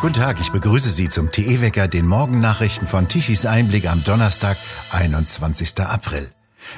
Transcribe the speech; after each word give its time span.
Guten 0.00 0.14
Tag, 0.14 0.40
ich 0.40 0.50
begrüße 0.50 0.88
Sie 0.88 1.10
zum 1.10 1.30
TE-Wecker, 1.30 1.86
den 1.86 2.06
Morgennachrichten 2.06 2.88
von 2.88 3.06
Tichys 3.06 3.44
Einblick 3.44 3.86
am 3.86 4.02
Donnerstag, 4.02 4.56
21. 4.92 5.78
April. 5.80 6.26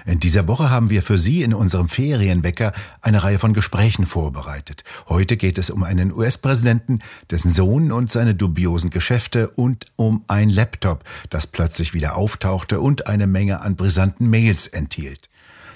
In 0.06 0.18
dieser 0.18 0.48
Woche 0.48 0.70
haben 0.70 0.90
wir 0.90 1.02
für 1.02 1.18
Sie 1.18 1.42
in 1.42 1.54
unserem 1.54 1.88
Ferienwecker 1.88 2.72
eine 3.00 3.22
Reihe 3.22 3.38
von 3.38 3.54
Gesprächen 3.54 4.06
vorbereitet. 4.06 4.82
Heute 5.08 5.36
geht 5.36 5.58
es 5.58 5.70
um 5.70 5.84
einen 5.84 6.12
US-Präsidenten, 6.12 6.98
dessen 7.30 7.50
Sohn 7.50 7.92
und 7.92 8.10
seine 8.10 8.34
dubiosen 8.34 8.90
Geschäfte 8.90 9.50
und 9.50 9.86
um 9.94 10.24
ein 10.26 10.50
Laptop, 10.50 11.04
das 11.30 11.46
plötzlich 11.46 11.94
wieder 11.94 12.16
auftauchte 12.16 12.80
und 12.80 13.06
eine 13.06 13.26
Menge 13.26 13.60
an 13.60 13.76
brisanten 13.76 14.30
Mails 14.30 14.66
enthielt. 14.66 15.28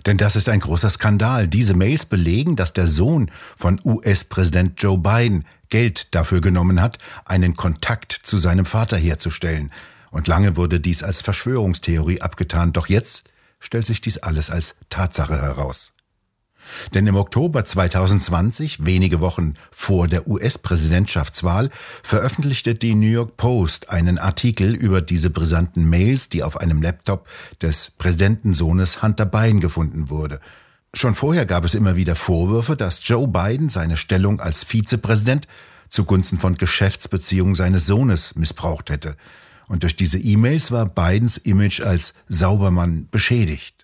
Denn 0.07 0.17
das 0.17 0.37
ist 0.37 0.49
ein 0.49 0.61
großer 0.61 0.89
Skandal. 0.89 1.49
Diese 1.49 1.75
Mails 1.75 2.07
belegen, 2.07 2.55
dass 2.55 2.73
der 2.73 2.87
Sohn 2.87 3.31
von 3.57 3.81
US-Präsident 3.85 4.81
Joe 4.81 4.97
Biden 4.97 5.45
Geld 5.69 6.15
dafür 6.15 6.41
genommen 6.41 6.81
hat, 6.81 6.99
einen 7.25 7.57
Kontakt 7.57 8.13
zu 8.13 8.39
seinem 8.39 8.67
Vater 8.67 8.97
herzustellen. 8.97 9.73
Und 10.13 10.29
lange 10.29 10.57
wurde 10.57 10.79
dies 10.79 11.03
als 11.03 11.23
Verschwörungstheorie 11.23 12.21
abgetan. 12.21 12.73
Doch 12.73 12.87
jetzt 12.87 13.25
stellt 13.59 13.85
sich 13.85 14.01
dies 14.01 14.19
alles 14.19 14.49
als 14.49 14.77
Tatsache 14.91 15.43
heraus. 15.43 15.93
Denn 16.95 17.07
im 17.07 17.17
Oktober 17.17 17.65
2020, 17.65 18.85
wenige 18.85 19.21
Wochen 19.21 19.55
vor 19.71 20.09
der 20.09 20.29
US-Präsidentschaftswahl, 20.29 21.71
veröffentlichte 22.03 22.75
die 22.75 22.95
New 22.95 23.07
York 23.07 23.37
Post 23.37 23.91
einen 23.91 24.19
Artikel 24.19 24.75
über 24.75 25.01
diese 25.01 25.31
brisanten 25.31 25.89
Mails, 25.89 26.29
die 26.29 26.43
auf 26.43 26.59
einem 26.61 26.83
Laptop 26.83 27.29
des 27.63 27.93
Präsidentensohnes 27.99 29.03
Hunter 29.03 29.27
Biden 29.27 29.61
gefunden 29.61 30.11
wurde. 30.11 30.41
Schon 30.95 31.15
vorher 31.15 31.45
gab 31.45 31.65
es 31.65 31.75
immer 31.75 31.97
wieder 31.97 32.15
Vorwürfe, 32.15 32.75
dass 32.77 33.07
Joe 33.07 33.29
Biden 33.29 33.69
seine 33.69 33.97
Stellung 33.97 34.41
als 34.41 34.65
Vizepräsident 34.65 35.47
zugunsten 35.89 36.39
von 36.39 36.55
Geschäftsbeziehungen 36.55 37.55
seines 37.55 37.87
Sohnes 37.87 38.35
missbraucht 38.35 38.91
hätte. 38.91 39.17
Und 39.69 39.83
durch 39.83 39.97
diese 39.97 40.19
E-Mails 40.19 40.71
war 40.71 40.87
Bidens 40.87 41.37
Image 41.37 41.81
als 41.81 42.15
Saubermann 42.29 43.09
beschädigt. 43.11 43.76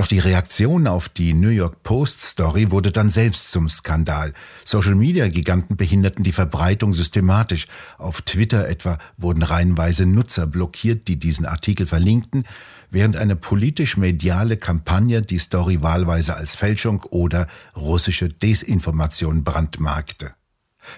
Doch 0.00 0.06
die 0.06 0.18
Reaktion 0.18 0.86
auf 0.86 1.10
die 1.10 1.34
New 1.34 1.50
York 1.50 1.82
Post 1.82 2.22
Story 2.22 2.70
wurde 2.70 2.90
dann 2.90 3.10
selbst 3.10 3.50
zum 3.50 3.68
Skandal. 3.68 4.32
Social 4.64 4.94
Media 4.94 5.28
Giganten 5.28 5.76
behinderten 5.76 6.24
die 6.24 6.32
Verbreitung 6.32 6.94
systematisch. 6.94 7.66
Auf 7.98 8.22
Twitter 8.22 8.66
etwa 8.66 8.96
wurden 9.18 9.42
reihenweise 9.42 10.06
Nutzer 10.06 10.46
blockiert, 10.46 11.06
die 11.06 11.18
diesen 11.18 11.44
Artikel 11.44 11.86
verlinkten, 11.86 12.44
während 12.88 13.16
eine 13.16 13.36
politisch-mediale 13.36 14.56
Kampagne 14.56 15.20
die 15.20 15.36
Story 15.36 15.82
wahlweise 15.82 16.34
als 16.34 16.54
Fälschung 16.54 17.02
oder 17.10 17.46
russische 17.76 18.30
Desinformation 18.30 19.44
brandmarkte. 19.44 20.32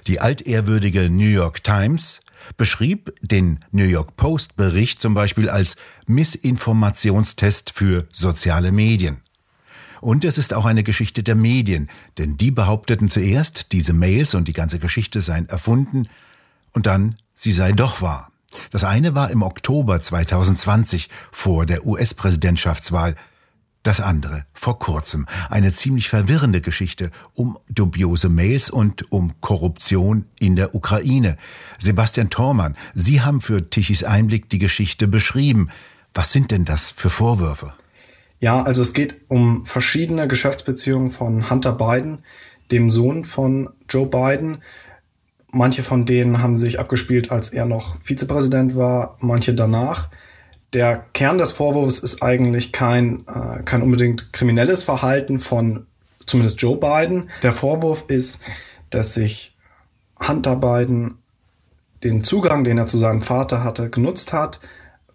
Die 0.06 0.20
altehrwürdige 0.20 1.10
New 1.10 1.26
York 1.26 1.64
Times 1.64 2.20
beschrieb 2.56 3.12
den 3.20 3.60
New 3.70 3.84
York 3.84 4.16
Post 4.16 4.56
Bericht 4.56 5.00
zum 5.00 5.14
Beispiel 5.14 5.48
als 5.48 5.76
Missinformationstest 6.06 7.70
für 7.70 8.06
soziale 8.12 8.72
Medien. 8.72 9.20
Und 10.00 10.24
es 10.24 10.36
ist 10.36 10.52
auch 10.52 10.64
eine 10.64 10.82
Geschichte 10.82 11.22
der 11.22 11.36
Medien, 11.36 11.88
denn 12.18 12.36
die 12.36 12.50
behaupteten 12.50 13.08
zuerst, 13.08 13.72
diese 13.72 13.92
Mails 13.92 14.34
und 14.34 14.48
die 14.48 14.52
ganze 14.52 14.80
Geschichte 14.80 15.22
seien 15.22 15.48
erfunden 15.48 16.08
und 16.72 16.86
dann, 16.86 17.14
sie 17.34 17.52
sei 17.52 17.72
doch 17.72 18.02
wahr. 18.02 18.32
Das 18.70 18.84
eine 18.84 19.14
war 19.14 19.30
im 19.30 19.42
Oktober 19.42 20.00
2020 20.00 21.08
vor 21.30 21.66
der 21.66 21.86
US-Präsidentschaftswahl, 21.86 23.14
das 23.82 24.00
andere 24.00 24.44
vor 24.52 24.78
kurzem. 24.78 25.26
Eine 25.50 25.72
ziemlich 25.72 26.08
verwirrende 26.08 26.60
Geschichte 26.60 27.10
um 27.34 27.58
dubiose 27.68 28.28
Mails 28.28 28.70
und 28.70 29.10
um 29.10 29.32
Korruption 29.40 30.26
in 30.38 30.56
der 30.56 30.74
Ukraine. 30.74 31.36
Sebastian 31.78 32.30
Thormann, 32.30 32.76
Sie 32.94 33.20
haben 33.20 33.40
für 33.40 33.68
Tichys 33.68 34.04
Einblick 34.04 34.48
die 34.48 34.58
Geschichte 34.58 35.08
beschrieben. 35.08 35.70
Was 36.14 36.32
sind 36.32 36.50
denn 36.50 36.64
das 36.64 36.90
für 36.90 37.10
Vorwürfe? 37.10 37.72
Ja, 38.40 38.62
also 38.62 38.82
es 38.82 38.92
geht 38.92 39.20
um 39.28 39.64
verschiedene 39.66 40.26
Geschäftsbeziehungen 40.26 41.10
von 41.10 41.48
Hunter 41.48 41.72
Biden, 41.72 42.24
dem 42.70 42.90
Sohn 42.90 43.24
von 43.24 43.70
Joe 43.88 44.06
Biden. 44.06 44.62
Manche 45.52 45.82
von 45.82 46.06
denen 46.06 46.42
haben 46.42 46.56
sich 46.56 46.80
abgespielt, 46.80 47.30
als 47.30 47.50
er 47.50 47.66
noch 47.66 47.96
Vizepräsident 48.02 48.74
war, 48.74 49.16
manche 49.20 49.54
danach 49.54 50.08
der 50.72 51.04
Kern 51.12 51.38
des 51.38 51.52
Vorwurfs 51.52 51.98
ist 51.98 52.22
eigentlich 52.22 52.72
kein, 52.72 53.24
äh, 53.26 53.62
kein 53.64 53.82
unbedingt 53.82 54.32
kriminelles 54.32 54.84
Verhalten 54.84 55.38
von 55.38 55.86
zumindest 56.26 56.60
Joe 56.62 56.76
Biden. 56.78 57.30
Der 57.42 57.52
Vorwurf 57.52 58.04
ist, 58.08 58.40
dass 58.90 59.14
sich 59.14 59.54
Hunter 60.26 60.56
Biden 60.56 61.18
den 62.04 62.24
Zugang, 62.24 62.64
den 62.64 62.78
er 62.78 62.86
zu 62.86 62.96
seinem 62.96 63.20
Vater 63.20 63.64
hatte, 63.64 63.90
genutzt 63.90 64.32
hat 64.32 64.60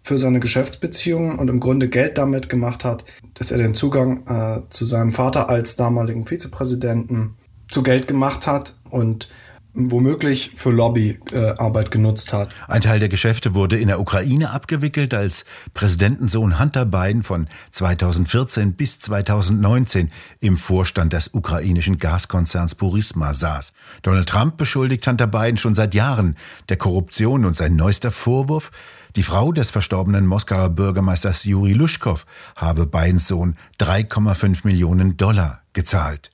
für 0.00 0.16
seine 0.16 0.40
Geschäftsbeziehungen 0.40 1.38
und 1.38 1.48
im 1.48 1.60
Grunde 1.60 1.88
Geld 1.88 2.16
damit 2.16 2.48
gemacht 2.48 2.84
hat, 2.84 3.04
dass 3.34 3.50
er 3.50 3.58
den 3.58 3.74
Zugang 3.74 4.26
äh, 4.26 4.62
zu 4.70 4.86
seinem 4.86 5.12
Vater 5.12 5.50
als 5.50 5.76
damaligen 5.76 6.26
Vizepräsidenten 6.26 7.36
zu 7.68 7.82
Geld 7.82 8.06
gemacht 8.06 8.46
hat 8.46 8.74
und 8.90 9.28
womöglich 9.78 10.52
für 10.56 10.70
Lobbyarbeit 10.70 11.90
genutzt 11.90 12.32
hat. 12.32 12.50
Ein 12.66 12.80
Teil 12.80 12.98
der 12.98 13.08
Geschäfte 13.08 13.54
wurde 13.54 13.78
in 13.78 13.88
der 13.88 14.00
Ukraine 14.00 14.50
abgewickelt, 14.50 15.14
als 15.14 15.44
Präsidentensohn 15.74 16.58
Hunter 16.58 16.84
Biden 16.84 17.22
von 17.22 17.48
2014 17.70 18.74
bis 18.74 18.98
2019 18.98 20.10
im 20.40 20.56
Vorstand 20.56 21.12
des 21.12 21.28
ukrainischen 21.32 21.98
Gaskonzerns 21.98 22.74
Burisma 22.74 23.34
saß. 23.34 23.72
Donald 24.02 24.28
Trump 24.28 24.56
beschuldigt 24.56 25.06
Hunter 25.06 25.26
Biden 25.26 25.56
schon 25.56 25.74
seit 25.74 25.94
Jahren 25.94 26.36
der 26.68 26.76
Korruption 26.76 27.44
und 27.44 27.56
sein 27.56 27.76
neuester 27.76 28.10
Vorwurf, 28.10 28.70
die 29.16 29.22
Frau 29.22 29.52
des 29.52 29.70
verstorbenen 29.70 30.26
Moskauer 30.26 30.68
Bürgermeisters 30.68 31.44
Juri 31.44 31.72
Luschkow 31.72 32.24
habe 32.56 32.86
Bidens 32.86 33.26
Sohn 33.26 33.56
3,5 33.80 34.60
Millionen 34.64 35.16
Dollar 35.16 35.62
gezahlt. 35.72 36.30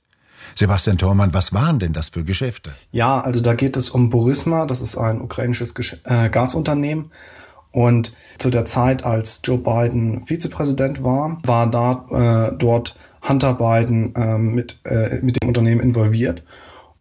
Sebastian 0.53 0.97
Thormann, 0.97 1.33
was 1.33 1.53
waren 1.53 1.79
denn 1.79 1.93
das 1.93 2.09
für 2.09 2.23
Geschäfte? 2.23 2.71
Ja, 2.91 3.21
also 3.21 3.41
da 3.41 3.53
geht 3.53 3.75
es 3.75 3.89
um 3.89 4.09
Burisma, 4.09 4.65
das 4.65 4.81
ist 4.81 4.97
ein 4.97 5.21
ukrainisches 5.21 5.73
Gesch 5.73 5.97
äh, 6.03 6.29
Gasunternehmen. 6.29 7.11
Und 7.71 8.13
zu 8.37 8.49
der 8.49 8.63
Zeit, 8.65 9.03
als 9.03 9.41
Joe 9.43 9.57
Biden 9.57 10.25
Vizepräsident 10.25 11.03
war, 11.03 11.39
war 11.43 11.69
da 11.69 12.49
äh, 12.51 12.57
dort 12.57 12.95
Hunter 13.27 13.53
Biden 13.55 14.15
äh, 14.15 14.37
mit, 14.37 14.79
mit 15.21 15.41
dem 15.41 15.49
Unternehmen 15.49 15.81
involviert 15.81 16.43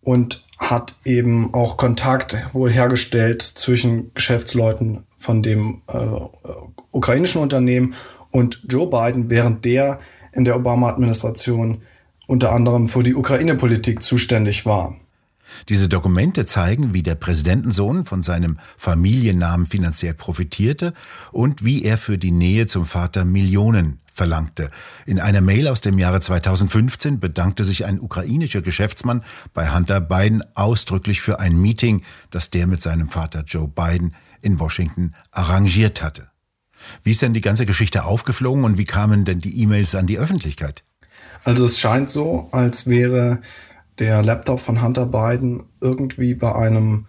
und 0.02 0.42
hat 0.58 0.94
eben 1.04 1.52
auch 1.52 1.76
Kontakt 1.76 2.36
wohl 2.52 2.70
hergestellt 2.70 3.42
zwischen 3.42 4.12
Geschäftsleuten 4.14 5.04
von 5.16 5.42
dem 5.42 5.82
äh, 5.88 5.98
ukrainischen 6.90 7.42
Unternehmen 7.42 7.94
und 8.30 8.66
Joe 8.68 8.88
Biden, 8.88 9.30
während 9.30 9.64
der 9.64 9.98
in 10.32 10.44
der 10.44 10.56
Obama-Administration 10.56 11.82
unter 12.26 12.52
anderem 12.52 12.88
für 12.88 13.02
die 13.02 13.14
Ukraine-Politik 13.14 14.02
zuständig 14.02 14.66
war. 14.66 14.96
Diese 15.68 15.88
Dokumente 15.88 16.46
zeigen, 16.46 16.94
wie 16.94 17.02
der 17.02 17.14
Präsidentensohn 17.14 18.04
von 18.04 18.22
seinem 18.22 18.58
Familiennamen 18.76 19.66
finanziell 19.66 20.14
profitierte 20.14 20.94
und 21.32 21.64
wie 21.64 21.84
er 21.84 21.98
für 21.98 22.18
die 22.18 22.30
Nähe 22.30 22.66
zum 22.66 22.86
Vater 22.86 23.24
Millionen 23.24 23.98
verlangte. 24.12 24.70
In 25.06 25.20
einer 25.20 25.40
Mail 25.40 25.68
aus 25.68 25.80
dem 25.80 25.98
Jahre 25.98 26.20
2015 26.20 27.20
bedankte 27.20 27.64
sich 27.64 27.84
ein 27.84 28.00
ukrainischer 28.00 28.62
Geschäftsmann 28.62 29.22
bei 29.52 29.74
Hunter 29.74 30.00
Biden 30.00 30.42
ausdrücklich 30.54 31.20
für 31.20 31.40
ein 31.40 31.56
Meeting, 31.56 32.02
das 32.30 32.50
der 32.50 32.66
mit 32.66 32.80
seinem 32.80 33.08
Vater 33.08 33.42
Joe 33.44 33.68
Biden 33.68 34.14
in 34.40 34.60
Washington 34.60 35.12
arrangiert 35.30 36.02
hatte. 36.02 36.28
Wie 37.02 37.10
ist 37.10 37.22
denn 37.22 37.34
die 37.34 37.40
ganze 37.40 37.66
Geschichte 37.66 38.04
aufgeflogen 38.04 38.64
und 38.64 38.78
wie 38.78 38.84
kamen 38.84 39.24
denn 39.24 39.40
die 39.40 39.60
E-Mails 39.62 39.94
an 39.94 40.06
die 40.06 40.18
Öffentlichkeit? 40.18 40.84
Also 41.44 41.66
es 41.66 41.78
scheint 41.78 42.08
so, 42.08 42.48
als 42.50 42.86
wäre 42.88 43.40
der 43.98 44.22
Laptop 44.22 44.60
von 44.60 44.82
Hunter 44.82 45.06
Biden 45.06 45.64
irgendwie 45.80 46.34
bei 46.34 46.54
einem 46.54 47.06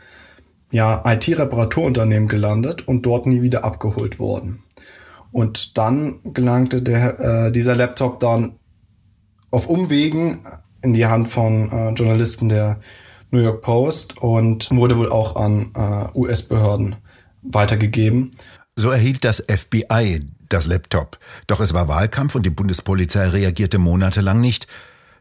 ja, 0.72 1.04
IT-Reparaturunternehmen 1.06 2.28
gelandet 2.28 2.88
und 2.88 3.06
dort 3.06 3.26
nie 3.26 3.42
wieder 3.42 3.64
abgeholt 3.64 4.20
worden. 4.20 4.64
Und 5.32 5.78
dann 5.78 6.20
gelangte 6.34 6.82
der, 6.82 7.20
äh, 7.20 7.52
dieser 7.52 7.76
Laptop 7.76 8.20
dann 8.20 8.60
auf 9.52 9.68
Umwegen 9.68 10.40
in 10.82 10.94
die 10.94 11.06
Hand 11.06 11.30
von 11.30 11.72
äh, 11.72 11.90
Journalisten 11.92 12.50
der 12.50 12.80
New 13.32 13.40
York 13.40 13.62
Post 13.62 14.18
und 14.18 14.70
wurde 14.72 14.98
wohl 14.98 15.10
auch 15.10 15.36
an 15.36 15.72
äh, 15.76 16.18
US-Behörden 16.18 16.98
weitergegeben. 17.42 18.32
So 18.76 18.92
erhielt 18.92 19.24
das 19.24 19.44
FBI 19.48 20.22
das 20.50 20.66
Laptop. 20.66 21.20
Doch 21.48 21.60
es 21.60 21.74
war 21.74 21.88
Wahlkampf 21.88 22.36
und 22.36 22.46
die 22.46 22.52
Bundespolizei 22.52 23.28
reagierte 23.28 23.78
monatelang 23.78 24.42
nicht. 24.42 24.68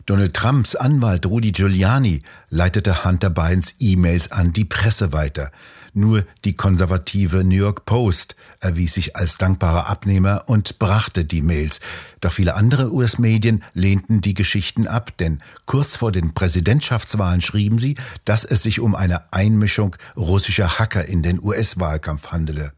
Donald 0.06 0.34
Trumps 0.34 0.76
Anwalt 0.76 1.24
Rudy 1.24 1.52
Giuliani 1.52 2.22
leitete 2.50 3.04
Hunter 3.06 3.30
Bidens 3.30 3.74
E-Mails 3.78 4.32
an 4.32 4.52
die 4.52 4.66
Presse 4.66 5.12
weiter. 5.12 5.50
Nur 5.94 6.26
die 6.44 6.54
konservative 6.54 7.42
New 7.44 7.54
York 7.54 7.86
Post 7.86 8.36
erwies 8.60 8.94
sich 8.94 9.16
als 9.16 9.38
dankbarer 9.38 9.88
Abnehmer 9.88 10.42
und 10.46 10.78
brachte 10.78 11.24
die 11.24 11.40
Mails. 11.40 11.80
Doch 12.20 12.32
viele 12.32 12.54
andere 12.54 12.92
US-Medien 12.92 13.62
lehnten 13.72 14.20
die 14.20 14.34
Geschichten 14.34 14.86
ab, 14.86 15.16
denn 15.18 15.38
kurz 15.66 15.96
vor 15.96 16.12
den 16.12 16.34
Präsidentschaftswahlen 16.34 17.40
schrieben 17.40 17.78
sie, 17.78 17.96
dass 18.24 18.44
es 18.44 18.62
sich 18.62 18.80
um 18.80 18.94
eine 18.94 19.32
Einmischung 19.32 19.96
russischer 20.16 20.78
Hacker 20.78 21.06
in 21.06 21.22
den 21.22 21.42
US-Wahlkampf 21.42 22.32
handele. 22.32 22.72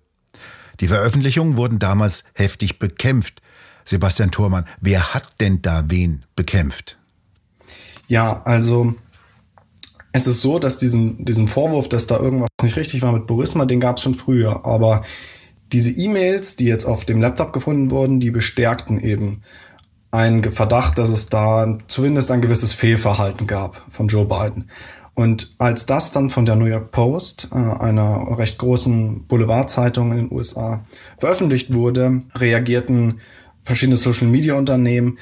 Die 0.80 0.88
Veröffentlichungen 0.88 1.56
wurden 1.56 1.78
damals 1.78 2.24
heftig 2.34 2.78
bekämpft. 2.78 3.40
Sebastian 3.84 4.30
Thormann, 4.30 4.64
wer 4.80 5.14
hat 5.14 5.40
denn 5.40 5.62
da 5.62 5.84
wen 5.86 6.24
bekämpft? 6.34 6.98
Ja, 8.08 8.42
also 8.44 8.94
es 10.12 10.26
ist 10.26 10.40
so, 10.40 10.58
dass 10.58 10.78
diesen, 10.78 11.24
diesen 11.24 11.46
Vorwurf, 11.46 11.88
dass 11.88 12.06
da 12.06 12.18
irgendwas 12.18 12.48
nicht 12.62 12.76
richtig 12.76 13.02
war 13.02 13.12
mit 13.12 13.26
Burisma, 13.26 13.64
den 13.64 13.80
gab 13.80 13.96
es 13.96 14.02
schon 14.02 14.14
früher. 14.14 14.64
Aber 14.64 15.02
diese 15.72 15.90
E-Mails, 15.90 16.56
die 16.56 16.64
jetzt 16.64 16.84
auf 16.84 17.04
dem 17.04 17.20
Laptop 17.20 17.52
gefunden 17.52 17.90
wurden, 17.90 18.18
die 18.18 18.30
bestärkten 18.30 19.00
eben 19.00 19.42
einen 20.10 20.42
Verdacht, 20.42 20.98
dass 20.98 21.10
es 21.10 21.26
da 21.26 21.78
zumindest 21.88 22.30
ein 22.30 22.40
gewisses 22.40 22.72
Fehlverhalten 22.72 23.46
gab 23.46 23.84
von 23.90 24.08
Joe 24.08 24.24
Biden. 24.24 24.70
Und 25.16 25.54
als 25.56 25.86
das 25.86 26.12
dann 26.12 26.28
von 26.28 26.44
der 26.44 26.56
New 26.56 26.66
York 26.66 26.90
Post, 26.90 27.48
äh, 27.50 27.56
einer 27.56 28.38
recht 28.38 28.58
großen 28.58 29.26
Boulevardzeitung 29.26 30.10
in 30.12 30.18
den 30.18 30.30
USA, 30.30 30.84
veröffentlicht 31.16 31.72
wurde, 31.72 32.22
reagierten 32.34 33.20
verschiedene 33.64 33.96
Social-Media-Unternehmen 33.96 35.18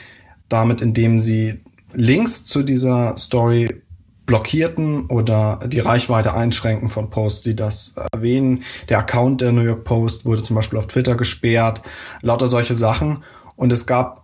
damit, 0.49 0.81
indem 0.81 1.21
sie 1.21 1.61
Links 1.93 2.45
zu 2.45 2.65
dieser 2.65 3.17
Story 3.17 3.83
blockierten 4.27 5.07
oder 5.07 5.61
die 5.65 5.79
Reichweite 5.79 6.35
einschränken 6.35 6.91
von 6.91 7.09
Posts, 7.09 7.43
die 7.43 7.55
das 7.55 7.95
erwähnen. 8.13 8.65
Der 8.89 8.99
Account 8.99 9.43
der 9.43 9.53
New 9.53 9.63
York 9.63 9.85
Post 9.85 10.27
wurde 10.27 10.43
zum 10.43 10.57
Beispiel 10.57 10.81
auf 10.81 10.89
Twitter 10.89 11.15
gesperrt, 11.15 11.83
lauter 12.21 12.49
solche 12.49 12.75
Sachen. 12.75 13.23
Und 13.55 13.73
es 13.73 13.87
gab 13.87 14.24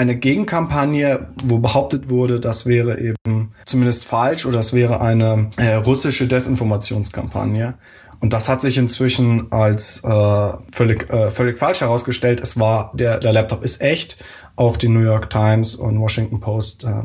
eine 0.00 0.16
Gegenkampagne, 0.16 1.28
wo 1.44 1.58
behauptet 1.58 2.08
wurde, 2.08 2.40
das 2.40 2.64
wäre 2.64 2.98
eben 2.98 3.52
zumindest 3.66 4.06
falsch 4.06 4.46
oder 4.46 4.56
das 4.56 4.72
wäre 4.72 5.02
eine 5.02 5.50
äh, 5.58 5.74
russische 5.74 6.26
Desinformationskampagne. 6.26 7.74
Und 8.18 8.32
das 8.32 8.48
hat 8.48 8.62
sich 8.62 8.78
inzwischen 8.78 9.52
als 9.52 10.02
äh, 10.02 10.52
völlig, 10.70 11.10
äh, 11.10 11.30
völlig 11.30 11.58
falsch 11.58 11.82
herausgestellt. 11.82 12.40
Es 12.40 12.58
war, 12.58 12.92
der, 12.94 13.18
der 13.18 13.34
Laptop 13.34 13.62
ist 13.62 13.82
echt. 13.82 14.16
Auch 14.56 14.78
die 14.78 14.88
New 14.88 15.02
York 15.02 15.28
Times 15.28 15.74
und 15.74 16.00
Washington 16.00 16.40
Post 16.40 16.84
äh, 16.84 17.02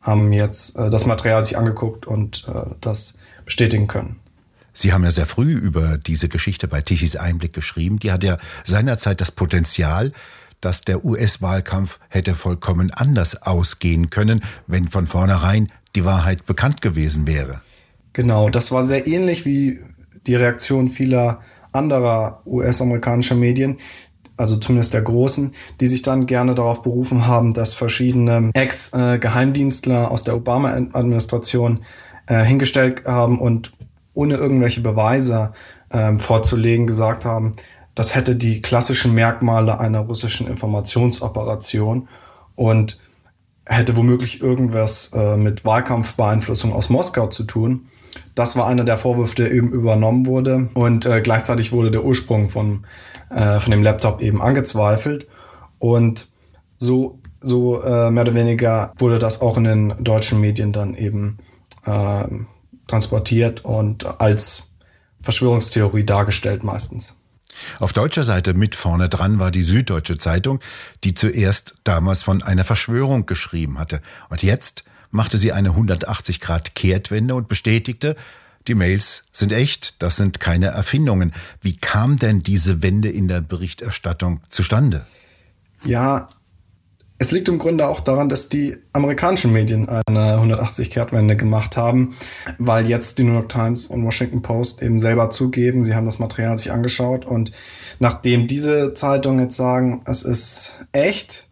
haben 0.00 0.32
jetzt 0.32 0.78
äh, 0.78 0.88
das 0.88 1.04
Material 1.04 1.44
sich 1.44 1.58
angeguckt 1.58 2.06
und 2.06 2.46
äh, 2.48 2.70
das 2.80 3.18
bestätigen 3.44 3.86
können. 3.86 4.16
Sie 4.72 4.94
haben 4.94 5.04
ja 5.04 5.10
sehr 5.10 5.26
früh 5.26 5.52
über 5.52 5.98
diese 5.98 6.30
Geschichte 6.30 6.68
bei 6.68 6.80
Tichys 6.80 7.16
Einblick 7.16 7.52
geschrieben. 7.52 7.98
Die 7.98 8.12
hat 8.12 8.24
ja 8.24 8.38
seinerzeit 8.64 9.20
das 9.20 9.30
Potenzial, 9.30 10.12
dass 10.60 10.82
der 10.82 11.04
US-Wahlkampf 11.04 11.98
hätte 12.08 12.34
vollkommen 12.34 12.90
anders 12.90 13.42
ausgehen 13.42 14.10
können, 14.10 14.40
wenn 14.66 14.88
von 14.88 15.06
vornherein 15.06 15.70
die 15.94 16.04
Wahrheit 16.04 16.46
bekannt 16.46 16.82
gewesen 16.82 17.26
wäre. 17.26 17.60
Genau, 18.12 18.48
das 18.48 18.72
war 18.72 18.82
sehr 18.82 19.06
ähnlich 19.06 19.46
wie 19.46 19.80
die 20.26 20.34
Reaktion 20.34 20.88
vieler 20.88 21.40
anderer 21.72 22.42
US-amerikanischer 22.46 23.36
Medien, 23.36 23.78
also 24.36 24.56
zumindest 24.56 24.94
der 24.94 25.02
großen, 25.02 25.52
die 25.80 25.86
sich 25.86 26.02
dann 26.02 26.26
gerne 26.26 26.54
darauf 26.54 26.82
berufen 26.82 27.26
haben, 27.26 27.52
dass 27.52 27.74
verschiedene 27.74 28.50
Ex-Geheimdienstler 28.54 30.10
aus 30.10 30.24
der 30.24 30.34
Obama-Administration 30.34 31.80
äh, 32.26 32.42
hingestellt 32.42 33.04
haben 33.04 33.38
und 33.38 33.72
ohne 34.14 34.36
irgendwelche 34.36 34.80
Beweise 34.80 35.52
äh, 35.90 36.18
vorzulegen 36.18 36.86
gesagt 36.86 37.24
haben, 37.24 37.52
das 37.94 38.14
hätte 38.14 38.36
die 38.36 38.62
klassischen 38.62 39.14
Merkmale 39.14 39.80
einer 39.80 40.00
russischen 40.00 40.46
Informationsoperation 40.46 42.08
und 42.54 42.98
hätte 43.66 43.96
womöglich 43.96 44.42
irgendwas 44.42 45.12
äh, 45.14 45.36
mit 45.36 45.64
Wahlkampfbeeinflussung 45.64 46.72
aus 46.72 46.90
Moskau 46.90 47.28
zu 47.28 47.44
tun. 47.44 47.86
Das 48.34 48.56
war 48.56 48.66
einer 48.66 48.84
der 48.84 48.96
Vorwürfe, 48.96 49.36
der 49.36 49.52
eben 49.52 49.72
übernommen 49.72 50.26
wurde. 50.26 50.68
Und 50.74 51.06
äh, 51.06 51.20
gleichzeitig 51.20 51.72
wurde 51.72 51.90
der 51.90 52.04
Ursprung 52.04 52.48
von, 52.48 52.84
äh, 53.30 53.60
von 53.60 53.70
dem 53.70 53.82
Laptop 53.82 54.20
eben 54.20 54.42
angezweifelt. 54.42 55.28
Und 55.78 56.26
so, 56.78 57.20
so 57.40 57.80
äh, 57.82 58.10
mehr 58.10 58.24
oder 58.24 58.34
weniger 58.34 58.92
wurde 58.98 59.18
das 59.18 59.40
auch 59.40 59.56
in 59.56 59.64
den 59.64 59.94
deutschen 60.00 60.40
Medien 60.40 60.72
dann 60.72 60.94
eben 60.94 61.38
äh, 61.84 62.24
transportiert 62.88 63.64
und 63.64 64.20
als 64.20 64.74
Verschwörungstheorie 65.22 66.04
dargestellt 66.04 66.64
meistens. 66.64 67.19
Auf 67.78 67.92
deutscher 67.92 68.24
Seite 68.24 68.54
mit 68.54 68.74
vorne 68.74 69.08
dran 69.08 69.38
war 69.38 69.50
die 69.50 69.62
Süddeutsche 69.62 70.16
Zeitung, 70.16 70.60
die 71.04 71.14
zuerst 71.14 71.74
damals 71.84 72.22
von 72.22 72.42
einer 72.42 72.64
Verschwörung 72.64 73.26
geschrieben 73.26 73.78
hatte. 73.78 74.00
Und 74.28 74.42
jetzt 74.42 74.84
machte 75.10 75.38
sie 75.38 75.52
eine 75.52 75.70
180 75.70 76.40
Grad 76.40 76.74
Kehrtwende 76.74 77.34
und 77.34 77.48
bestätigte, 77.48 78.16
die 78.66 78.74
Mails 78.74 79.24
sind 79.32 79.52
echt, 79.52 80.02
das 80.02 80.16
sind 80.16 80.38
keine 80.38 80.66
Erfindungen. 80.66 81.32
Wie 81.62 81.76
kam 81.76 82.16
denn 82.16 82.40
diese 82.40 82.82
Wende 82.82 83.08
in 83.08 83.26
der 83.26 83.40
Berichterstattung 83.40 84.40
zustande? 84.50 85.06
Ja, 85.82 86.28
es 87.20 87.32
liegt 87.32 87.48
im 87.48 87.58
Grunde 87.58 87.86
auch 87.86 88.00
daran, 88.00 88.30
dass 88.30 88.48
die 88.48 88.78
amerikanischen 88.94 89.52
Medien 89.52 89.86
eine 89.90 90.38
180-Kehrtwende 90.38 91.36
gemacht 91.36 91.76
haben, 91.76 92.16
weil 92.56 92.88
jetzt 92.88 93.18
die 93.18 93.24
New 93.24 93.34
York 93.34 93.50
Times 93.50 93.86
und 93.86 94.02
Washington 94.06 94.40
Post 94.40 94.82
eben 94.82 94.98
selber 94.98 95.28
zugeben, 95.28 95.84
sie 95.84 95.94
haben 95.94 96.06
das 96.06 96.18
Material 96.18 96.56
sich 96.56 96.72
angeschaut 96.72 97.26
und 97.26 97.52
nachdem 97.98 98.46
diese 98.46 98.94
Zeitungen 98.94 99.38
jetzt 99.38 99.56
sagen, 99.58 100.00
es 100.06 100.22
ist 100.22 100.86
echt, 100.92 101.48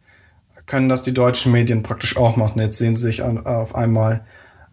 können 0.64 0.88
das 0.88 1.02
die 1.02 1.12
deutschen 1.12 1.52
Medien 1.52 1.82
praktisch 1.82 2.16
auch 2.16 2.36
machen. 2.36 2.62
Jetzt 2.62 2.78
sehen 2.78 2.94
sie 2.94 3.02
sich 3.02 3.22
auf 3.22 3.74
einmal 3.74 4.24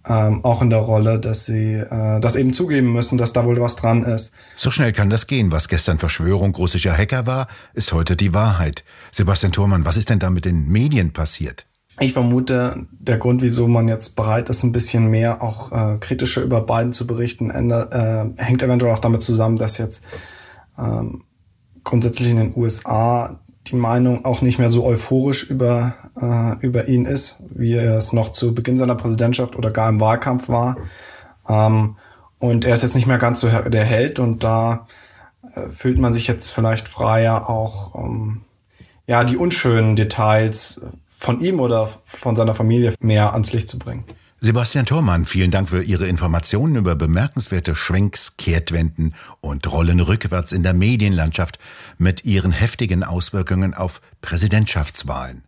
ähm, 0.08 0.44
auch 0.44 0.62
in 0.62 0.70
der 0.70 0.80
Rolle, 0.80 1.20
dass 1.20 1.46
sie 1.46 1.74
äh, 1.74 2.20
das 2.20 2.36
eben 2.36 2.54
zugeben 2.54 2.94
müssen, 2.94 3.18
dass 3.18 3.34
da 3.34 3.46
wohl 3.46 3.60
was 3.60 3.76
dran 3.76 4.04
ist. 4.04 4.34
So 4.56 4.72
schnell 4.72 4.94
kann 4.94 5.10
das 5.10 5.28
gehen. 5.28 5.52
Was 5.52 5.68
gestern 5.68 5.98
Verschwörung 5.98 6.54
russischer 6.56 6.96
Hacker 6.96 7.26
war, 7.26 7.48
ist 7.74 7.94
heute 7.94 8.16
die 8.16 8.34
Wahrheit. 8.34 8.84
Sebastian 9.12 9.52
Thurmann, 9.52 9.86
was 9.86 9.98
ist 9.98 10.10
denn 10.10 10.20
da 10.20 10.30
mit 10.30 10.46
den 10.46 10.68
Medien 10.68 11.14
passiert? 11.14 11.66
Ich 12.00 12.14
vermute, 12.14 12.88
der 12.92 13.18
Grund, 13.18 13.42
wieso 13.42 13.68
man 13.68 13.88
jetzt 13.88 14.16
bereit 14.18 14.50
ist, 14.50 14.64
ein 14.64 14.74
bisschen 14.74 15.08
mehr 15.08 15.42
auch 15.42 15.72
äh, 15.72 15.98
kritischer 16.00 16.42
über 16.42 16.62
Biden 16.62 16.92
zu 16.92 17.08
berichten, 17.08 17.50
ändert, 17.50 17.94
äh, 17.94 18.26
hängt 18.36 18.62
eventuell 18.62 18.92
auch 18.92 19.00
damit 19.00 19.22
zusammen, 19.22 19.56
dass 19.56 19.78
jetzt 19.78 20.06
ähm, 20.78 21.24
grundsätzlich 21.86 22.32
in 22.32 22.38
den 22.38 22.54
USA 22.56 23.40
die 23.68 23.76
Meinung 23.76 24.26
auch 24.26 24.42
nicht 24.42 24.60
mehr 24.60 24.70
so 24.70 24.86
euphorisch 24.86 25.50
über, 25.50 25.94
äh, 26.20 26.66
über 26.66 26.88
ihn 26.88 27.06
ist, 27.06 27.42
wie 27.50 27.74
er 27.74 27.98
es 27.98 28.14
noch 28.14 28.30
zu 28.30 28.54
Beginn 28.54 28.78
seiner 28.78 28.96
Präsidentschaft 28.96 29.56
oder 29.56 29.72
gar 29.72 29.90
im 29.90 30.00
Wahlkampf 30.00 30.50
war. 30.50 30.78
Ähm, 31.48 31.98
und 32.40 32.66
er 32.66 32.74
ist 32.74 32.84
jetzt 32.84 32.96
nicht 32.96 33.08
mehr 33.08 33.18
ganz 33.18 33.42
so 33.42 33.50
der 33.50 33.86
Held 33.86 34.20
und 34.20 34.44
da 34.44 34.88
äh, 35.56 35.70
fühlt 35.70 35.98
man 35.98 36.14
sich 36.14 36.28
jetzt 36.28 36.52
vielleicht 36.52 36.88
freier, 36.88 37.50
auch 37.50 37.96
ähm, 37.96 38.42
ja, 39.08 39.24
die 39.24 39.38
unschönen 39.38 39.96
Details 39.96 40.82
von 41.08 41.40
ihm 41.40 41.60
oder 41.60 41.90
von 42.04 42.36
seiner 42.36 42.54
Familie 42.54 42.94
mehr 43.00 43.34
ans 43.34 43.54
Licht 43.54 43.70
zu 43.70 43.80
bringen. 43.80 44.04
Sebastian 44.46 44.86
Thormann, 44.86 45.26
vielen 45.26 45.50
Dank 45.50 45.70
für 45.70 45.82
Ihre 45.82 46.06
Informationen 46.06 46.76
über 46.76 46.96
bemerkenswerte 46.96 47.74
Schwenks, 47.74 48.38
Kehrtwenden 48.38 49.16
und 49.42 49.72
Rollen 49.72 50.00
rückwärts 50.00 50.52
in 50.52 50.62
der 50.62 50.76
Medienlandschaft 50.76 51.58
mit 51.98 52.26
ihren 52.26 52.52
heftigen 52.52 53.04
Auswirkungen 53.04 53.74
auf 53.74 54.02
Präsidentschaftswahlen. 54.22 55.46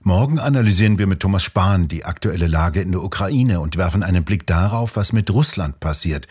Morgen 0.00 0.40
analysieren 0.40 0.98
wir 0.98 1.06
mit 1.06 1.20
Thomas 1.20 1.44
Spahn 1.44 1.86
die 1.86 2.04
aktuelle 2.04 2.48
Lage 2.48 2.80
in 2.80 2.90
der 2.90 3.04
Ukraine 3.04 3.60
und 3.60 3.76
werfen 3.76 4.02
einen 4.02 4.24
Blick 4.24 4.44
darauf, 4.44 4.96
was 4.96 5.12
mit 5.12 5.30
Russland 5.30 5.78
passiert, 5.78 6.26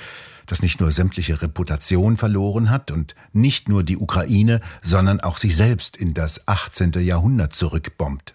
das 0.47 0.61
nicht 0.61 0.81
nur 0.81 0.91
sämtliche 0.91 1.41
Reputation 1.41 2.17
verloren 2.17 2.71
hat 2.71 2.91
und 2.91 3.15
nicht 3.31 3.69
nur 3.69 3.85
die 3.85 3.95
Ukraine, 3.95 4.59
sondern 4.83 5.21
auch 5.21 5.37
sich 5.37 5.55
selbst 5.55 5.95
in 5.95 6.13
das 6.13 6.45
18. 6.45 6.91
Jahrhundert 6.99 7.55
zurückbombt. 7.55 8.34